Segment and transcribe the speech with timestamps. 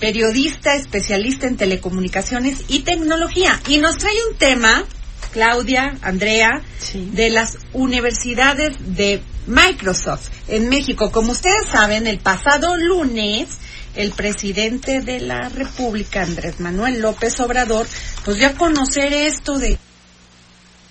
[0.00, 3.60] Periodista especialista en telecomunicaciones y tecnología.
[3.66, 4.84] Y nos trae un tema,
[5.32, 6.62] Claudia, Andrea,
[6.94, 11.10] de las universidades de Microsoft en México.
[11.10, 13.58] Como ustedes saben, el pasado lunes
[13.96, 17.84] el presidente de la República, Andrés Manuel López Obrador,
[18.24, 19.76] pues dio a conocer esto de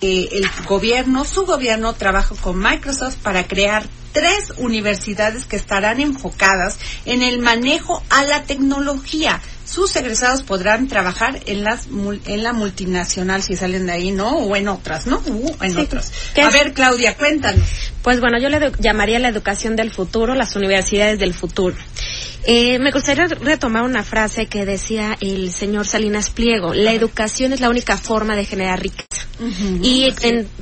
[0.00, 6.78] que el gobierno, su gobierno trabaja con Microsoft para crear tres universidades que estarán enfocadas
[7.04, 9.40] en el manejo a la tecnología.
[9.64, 14.38] Sus egresados podrán trabajar en las en la multinacional si salen de ahí, ¿no?
[14.38, 15.18] O en otras, ¿no?
[15.26, 16.10] Uh, en otras.
[16.42, 17.62] A ver, Claudia, cuéntanos.
[18.02, 21.76] Pues bueno, yo le llamaría la educación del futuro, las universidades del futuro.
[22.44, 26.72] Eh, me gustaría retomar una frase que decía el señor Salinas Pliego.
[26.72, 29.07] La educación es la única forma de generar riqueza.
[29.82, 30.12] Y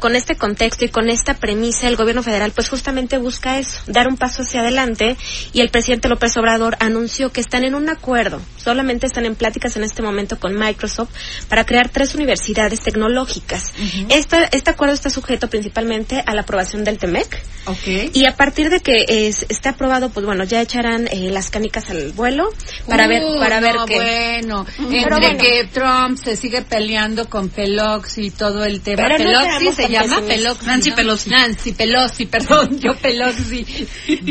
[0.00, 4.08] con este contexto y con esta premisa, el gobierno federal pues justamente busca eso, dar
[4.08, 5.16] un paso hacia adelante.
[5.52, 9.76] Y el presidente López Obrador anunció que están en un acuerdo, solamente están en pláticas
[9.76, 11.10] en este momento con Microsoft
[11.48, 13.72] para crear tres universidades tecnológicas.
[14.08, 17.42] este acuerdo está sujeto principalmente a la aprobación del TEMEC.
[18.14, 22.12] Y a partir de que esté aprobado, pues bueno, ya echarán eh, las canicas al
[22.12, 22.48] vuelo
[22.88, 25.38] para ver Uh, para ver no, qué bueno, entre bueno.
[25.38, 29.04] que Trump se sigue peleando con Pelosi y todo el tema.
[29.08, 30.20] Pero no Pelosi seamos se llama.
[30.26, 30.66] Pelosi.
[30.66, 30.96] Nancy ¿no?
[30.96, 31.30] Pelosi.
[31.30, 33.66] Nancy Pelosi, perdón, yo Pelosi.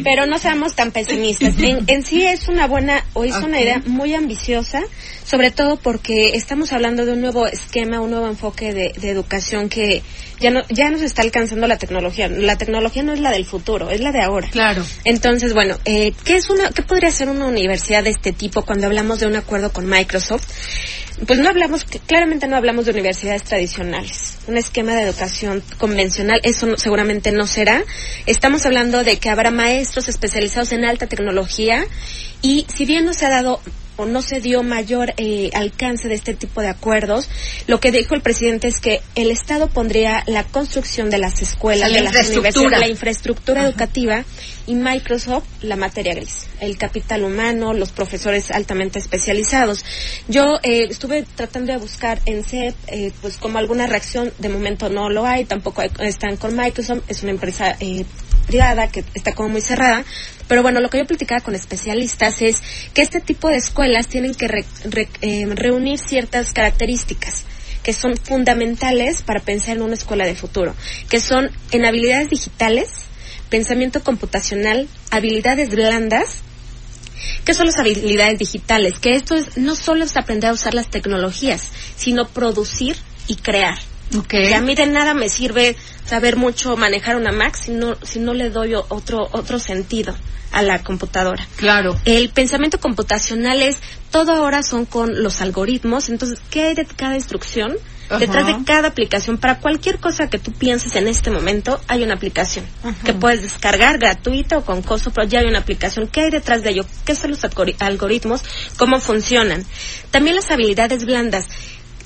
[0.03, 1.55] pero no seamos tan pesimistas.
[1.59, 4.81] En, en sí es una buena o es una idea muy ambiciosa,
[5.25, 9.69] sobre todo porque estamos hablando de un nuevo esquema, un nuevo enfoque de, de educación
[9.69, 10.03] que
[10.39, 12.27] ya no ya nos está alcanzando la tecnología.
[12.27, 14.47] La tecnología no es la del futuro, es la de ahora.
[14.49, 14.83] Claro.
[15.03, 18.87] Entonces, bueno, eh, ¿qué es una, qué podría ser una universidad de este tipo cuando
[18.87, 20.45] hablamos de un acuerdo con Microsoft?
[21.25, 24.37] Pues no hablamos, claramente no hablamos de universidades tradicionales.
[24.47, 27.83] Un esquema de educación convencional, eso no- seguramente no será.
[28.25, 31.85] Estamos hablando de que habrá maestros especializados en alta tecnología
[32.41, 33.61] y si bien no se ha dado
[33.97, 37.29] o no se dio mayor eh, alcance de este tipo de acuerdos,
[37.67, 41.89] lo que dijo el presidente es que el Estado pondría la construcción de las escuelas,
[41.91, 44.23] La de las universidades, la infraestructura educativa
[44.67, 49.85] y Microsoft la materia gris, el capital humano, los profesores altamente especializados.
[50.27, 54.89] Yo eh, estuve tratando de buscar en CEP, eh, pues como alguna reacción, de momento
[54.89, 58.05] no lo hay, tampoco hay- están con Microsoft, es una empresa eh,
[58.45, 60.03] privada que está como muy cerrada.
[60.47, 62.61] Pero bueno, lo que yo platicaba con especialistas es
[62.93, 67.43] que este tipo de escuelas tienen que re- re- eh, reunir ciertas características
[67.83, 70.75] que son fundamentales para pensar en una escuela de futuro,
[71.07, 72.89] que son en habilidades digitales,
[73.49, 76.37] pensamiento computacional, habilidades blandas.
[77.43, 78.97] ¿Qué son las habilidades digitales?
[78.99, 82.95] Que esto es, no solo es aprender a usar las tecnologías, sino producir
[83.27, 83.77] y crear.
[84.17, 84.49] Okay.
[84.49, 88.19] Y a mí de nada me sirve saber mucho manejar una Mac si no, si
[88.19, 90.15] no le doy otro, otro sentido
[90.51, 91.45] a la computadora.
[91.57, 91.95] Claro.
[92.05, 93.77] El pensamiento computacional es,
[94.11, 97.73] todo ahora son con los algoritmos, entonces, ¿qué hay de cada instrucción?
[98.07, 98.19] Ajá.
[98.19, 102.13] Detrás de cada aplicación, para cualquier cosa que tú pienses en este momento, hay una
[102.13, 102.63] aplicación
[103.03, 106.07] que puedes descargar gratuita o con costo, pero ya hay una aplicación.
[106.07, 106.85] ¿Qué hay detrás de ello?
[107.03, 108.43] ¿Qué son los algori- algoritmos?
[108.77, 109.65] ¿Cómo funcionan?
[110.11, 111.47] También las habilidades blandas.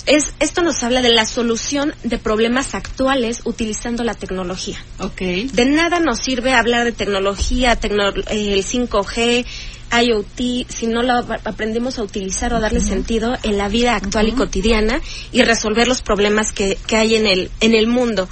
[0.06, 4.78] Es, esto nos habla de la solución de problemas actuales utilizando la tecnología.
[4.98, 5.20] Ok.
[5.52, 9.44] De nada nos sirve hablar de tecnología, tecno- eh, el 5G,
[9.92, 13.96] IoT, si no lo ap- aprendemos a utilizar o a darle sentido en la vida
[13.96, 15.00] actual y cotidiana
[15.32, 18.28] y resolver los problemas que, que hay en el, en el mundo.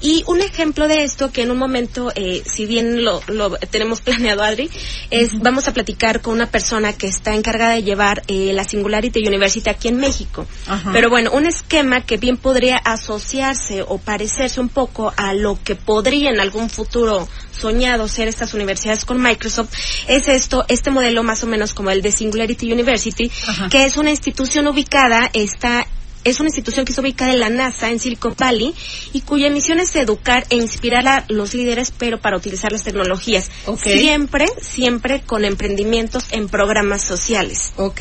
[0.00, 4.00] Y un ejemplo de esto, que en un momento, eh, si bien lo, lo tenemos
[4.02, 4.70] planeado, Adri,
[5.10, 9.26] es vamos a platicar con una persona que está encargada de llevar eh, la Singularity
[9.26, 10.46] University aquí en México.
[10.92, 15.74] Pero bueno, un esquema que bien podría asociarse o parecerse un poco a lo que
[15.74, 19.70] podría en algún futuro soñado ser estas universidades con Microsoft,
[20.08, 23.68] es esto, este modelo más o menos como el de Singularity University, Ajá.
[23.68, 25.86] que es una institución ubicada, está
[26.24, 28.74] es una institución que está ubicada en la NASA, en Silicon Valley,
[29.12, 33.50] y cuya misión es educar e inspirar a los líderes, pero para utilizar las tecnologías.
[33.66, 33.82] Ok.
[33.84, 37.72] Siempre, siempre con emprendimientos en programas sociales.
[37.76, 38.00] Ok.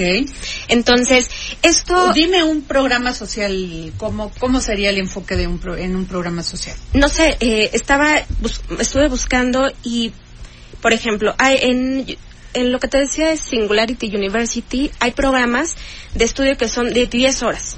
[0.68, 1.30] Entonces,
[1.62, 2.12] esto...
[2.14, 6.44] Dime un programa social, ¿cómo, cómo sería el enfoque de un pro- en un programa
[6.44, 6.76] social?
[6.94, 10.12] no sé, eh, estaba, bus- estuve buscando y,
[10.82, 12.18] por ejemplo, hay en,
[12.54, 15.76] en lo que te decía es Singularity University, hay programas
[16.16, 17.78] de estudio que son de 10 horas.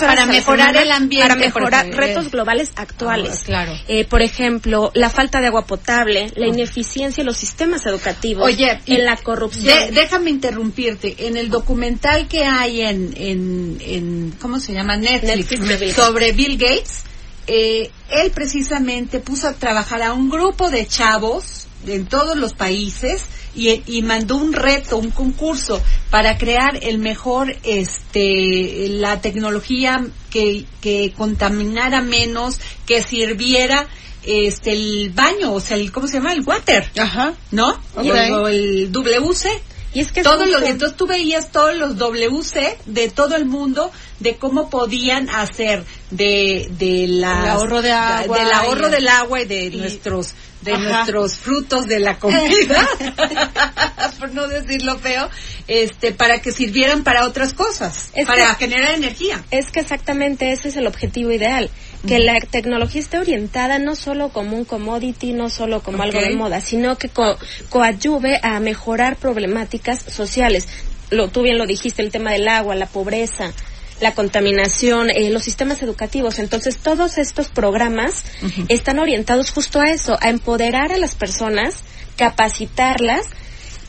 [0.00, 1.28] Para mejorar el ambiente.
[1.28, 3.40] Para mejorar retos globales actuales.
[3.40, 3.72] Ah, claro.
[3.88, 8.80] Eh, por ejemplo, la falta de agua potable, la ineficiencia en los sistemas educativos, Oye,
[8.86, 9.94] en la corrupción.
[9.94, 11.26] déjame interrumpirte.
[11.26, 14.96] En el documental que hay en, en, en ¿cómo se llama?
[14.96, 15.94] Netflix, Netflix.
[15.94, 17.02] sobre Bill Gates,
[17.46, 21.57] eh, él precisamente puso a trabajar a un grupo de chavos
[21.90, 23.24] en todos los países
[23.54, 30.64] y, y mandó un reto, un concurso para crear el mejor, este, la tecnología que,
[30.80, 33.88] que contaminara menos, que sirviera
[34.24, 36.32] este el baño, o sea, el, ¿cómo se llama?
[36.32, 37.34] El water, Ajá.
[37.50, 37.70] ¿no?
[37.94, 38.06] Ok.
[38.32, 39.48] O el WC.
[39.94, 43.90] Y es que Todos los, entonces tú veías todos los WC de todo el mundo
[44.20, 49.40] de cómo podían hacer de, de El ahorro de agua del ahorro y- del agua
[49.40, 50.82] y de y- nuestros de Ajá.
[50.82, 52.88] nuestros frutos de la comida
[54.18, 55.28] por no decirlo feo
[55.68, 59.44] este para que sirvieran para otras cosas Es para que- generar energía.
[59.50, 61.70] Es que exactamente ese es el objetivo ideal,
[62.06, 66.26] que la tecnología esté orientada no solo como un commodity, no solo como algo de
[66.36, 67.36] moda, sino que co-
[67.70, 70.68] coadyuve a mejorar problemáticas sociales.
[71.10, 73.52] Lo, tú bien lo dijiste, el tema del agua, la pobreza,
[74.00, 76.38] la contaminación, eh, los sistemas educativos.
[76.38, 78.24] Entonces, todos estos programas
[78.68, 81.82] están orientados justo a eso, a empoderar a las personas,
[82.16, 83.22] capacitarlas,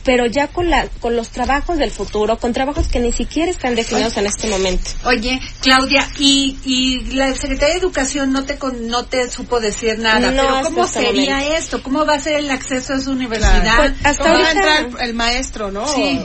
[0.04, 3.74] pero ya con, la, con los trabajos del futuro, con trabajos que ni siquiera están
[3.74, 4.90] definidos en este momento.
[5.04, 9.98] Oye, Claudia, y, y la Secretaría de Educación no te con- no te supo decir
[9.98, 11.56] nada, No, pero ¿cómo este sería momento.
[11.56, 11.82] esto?
[11.82, 13.76] ¿Cómo va a ser el acceso a su universidad?
[13.76, 15.86] Pues, hasta ¿Cómo va a ahorita- entrar el maestro, no?
[15.94, 16.20] Sí.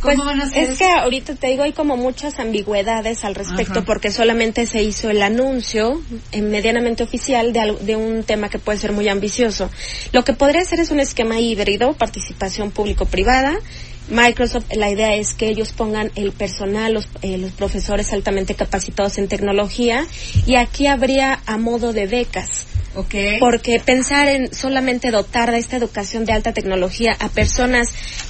[0.00, 3.34] ¿Cómo Pues van a hacer es que ahorita te digo hay como muchas ambigüedades al
[3.34, 3.84] respecto Ajá.
[3.84, 6.00] porque solamente se hizo el anuncio
[6.32, 9.70] eh, medianamente oficial de, al- de un tema que puede ser muy ambicioso.
[10.12, 13.56] Lo que podría ser es un esquema híbrido, participación público-privada.
[14.10, 19.18] Microsoft, la idea es que ellos pongan el personal, los, eh, los profesores altamente capacitados
[19.18, 20.06] en tecnología
[20.46, 22.64] y aquí habría a modo de becas.
[22.94, 23.14] Ok.
[23.38, 27.88] Porque pensar en solamente dotar de esta educación de alta tecnología a personas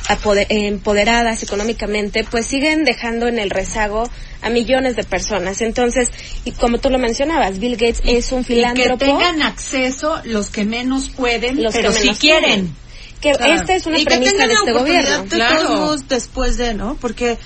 [0.08, 4.08] apode- empoderadas económicamente, pues siguen dejando en el rezago
[4.43, 5.60] a millones de personas.
[5.62, 6.10] Entonces,
[6.44, 8.99] y como tú lo mencionabas, Bill Gates es un Y que filántropo.
[8.99, 12.75] tengan acceso los que menos pueden, los pero que si menos quieren.
[13.20, 13.54] Que Claro.
[13.54, 15.22] esta es una y que premisa tengan de este gobierno.
[15.25, 15.96] de Claro.
[16.08, 16.96] después de, ¿no?
[17.00, 17.37] Porque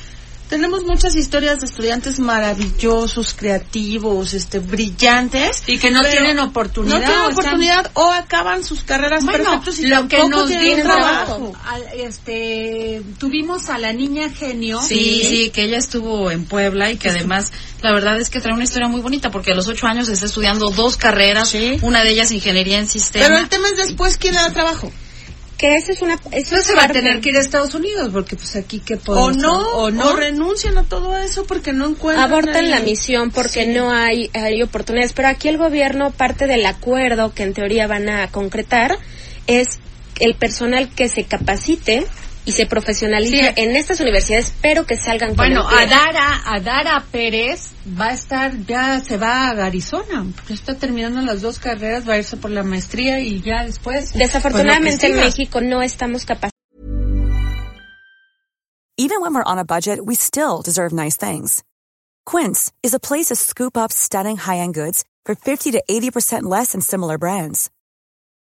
[0.53, 5.63] tenemos muchas historias de estudiantes maravillosos, creativos, este, brillantes.
[5.67, 9.45] Y que no tienen oportunidad, No tienen o están- oportunidad o acaban sus carreras Bueno,
[9.45, 11.55] perfectos y lo que nos tienen trabajo.
[11.67, 14.83] al- este, tuvimos a la niña genio.
[14.83, 17.51] Sí, sí, que ella estuvo en Puebla y que además
[17.81, 20.27] la verdad es que trae una historia muy bonita porque a los ocho años está
[20.27, 21.79] estudiando dos carreras, Sí.
[21.81, 23.27] una de ellas ingeniería en sistemas.
[23.29, 24.93] Pero el tema es después quién le da trabajo.
[25.63, 26.19] Que esa es una...
[26.33, 28.99] Eso No se va a tener que ir a Estados Unidos porque pues aquí qué
[29.07, 30.17] O no, o o no.
[30.17, 32.29] renuncian a todo eso porque no encuentran.
[32.29, 35.13] abortan ahí- la misión porque no hay, hay oportunidades.
[35.13, 38.99] Pero aquí el gobierno, parte del acuerdo que en teoría van a concretar,
[39.47, 39.79] es
[40.19, 42.09] el personal que se capacite
[42.45, 43.61] y se profesionalice Sí.
[43.63, 45.69] en estas universidades, pero que salgan con Bueno.
[45.69, 51.41] Adara, Adara Pérez va a estar, ya se va a Arizona, ya está terminando las
[51.41, 54.13] dos carreras, va a irse por la maestría y ya después.
[54.13, 55.25] Desafortunadamente pues, en que siga.
[55.27, 56.53] México no estamos capacitados
[58.99, 61.63] Even when we're on a budget, we still deserve nice things.
[62.27, 66.73] Quince is a place to scoop up stunning high-end goods for 50 to 80% less
[66.73, 67.71] than similar brands.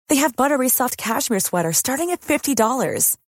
[0.09, 3.17] They have buttery soft cashmere sweaters starting at $50,